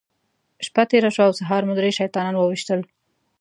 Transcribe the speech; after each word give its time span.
شپه 0.65 0.83
تېره 0.89 1.09
شوه 1.15 1.25
او 1.27 1.33
سهار 1.39 1.61
مو 1.67 1.73
درې 1.79 1.91
شیطانان 1.99 2.35
وويشتل. 2.37 2.79